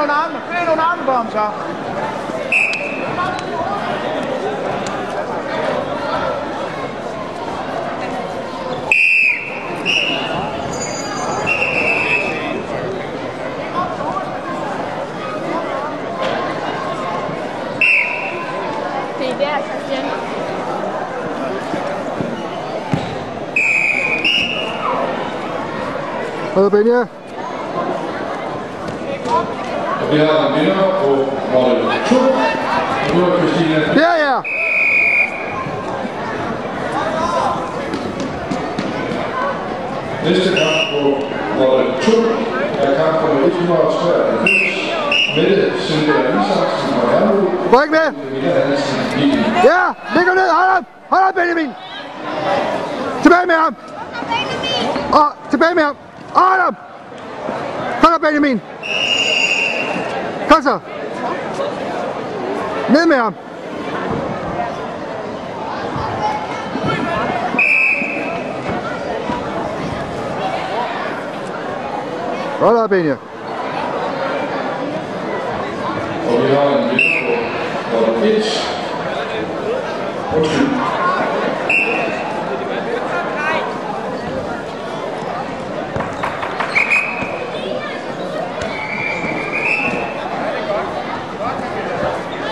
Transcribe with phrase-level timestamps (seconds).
[0.00, 1.52] non-arma, qui non-arma, Bamsa.
[26.70, 27.19] Ben je?
[30.12, 31.10] Vi har en vinder på
[31.52, 32.16] Model 2.
[33.14, 34.42] Nu er Christina Ja, ja.
[40.24, 41.00] Næste kamp på
[41.58, 42.12] Model 2
[42.82, 44.90] er kamp nummer 193.
[45.36, 47.50] Mette Silvia Isaksen fra Herlev.
[47.72, 48.32] Ryk med.
[48.32, 49.44] Mille Hansen Viking.
[49.64, 49.82] Ja,
[50.14, 50.50] ham ned.
[50.58, 50.86] Hold ham.
[51.10, 51.70] Hold ham, Benjamin.
[53.22, 53.76] Tilbage med ham.
[55.12, 55.96] Og tilbage med ham.
[56.34, 56.76] Hold ham.
[58.02, 58.60] Kom så, Benjamin.
[60.50, 60.80] 가자
[62.92, 63.32] 매매함
[72.62, 73.18] Olha lá, Beninha.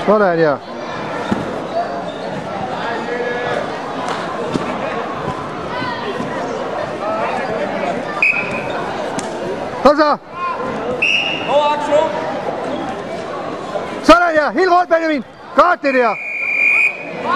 [0.09, 0.57] Sådan, ja.
[9.83, 10.17] Kom så.
[14.03, 14.51] Sådan, ja.
[14.51, 15.25] Helt rundt, Benjamin.
[15.57, 16.15] Godt, det der.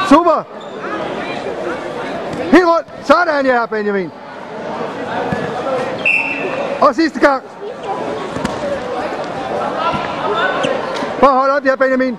[0.08, 0.44] Super.
[2.52, 2.86] Helt rundt.
[3.02, 4.10] Sådan, ja, Benjamin.
[6.80, 7.42] Og sidste gang.
[11.20, 12.18] Bare hold op, ja, Benjamin.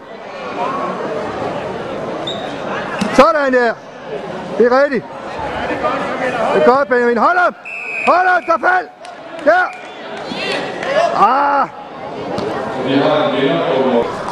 [3.13, 3.73] Sådan der.
[4.57, 5.05] Det er rigtigt.
[6.53, 7.17] Det er godt, Benjamin.
[7.17, 7.53] Hold op!
[8.07, 8.87] Hold op, der fald!
[9.45, 9.63] Der!
[11.15, 11.67] Ah!
[12.85, 14.22] Vi har en vinder på